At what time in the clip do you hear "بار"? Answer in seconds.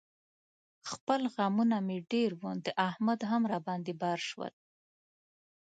4.01-4.19